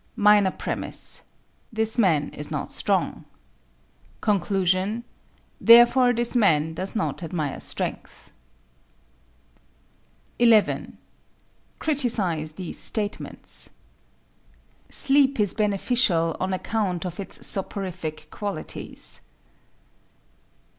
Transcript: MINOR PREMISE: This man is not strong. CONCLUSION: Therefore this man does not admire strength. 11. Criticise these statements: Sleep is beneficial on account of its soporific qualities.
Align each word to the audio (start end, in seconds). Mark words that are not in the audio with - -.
MINOR 0.15 0.49
PREMISE: 0.49 1.25
This 1.71 1.99
man 1.99 2.29
is 2.29 2.49
not 2.49 2.71
strong. 2.73 3.23
CONCLUSION: 4.19 5.03
Therefore 5.61 6.11
this 6.11 6.35
man 6.35 6.73
does 6.73 6.95
not 6.95 7.21
admire 7.21 7.59
strength. 7.59 8.31
11. 10.39 10.97
Criticise 11.77 12.53
these 12.53 12.79
statements: 12.79 13.69
Sleep 14.89 15.39
is 15.39 15.53
beneficial 15.53 16.35
on 16.39 16.51
account 16.51 17.05
of 17.05 17.19
its 17.19 17.45
soporific 17.45 18.29
qualities. 18.31 19.21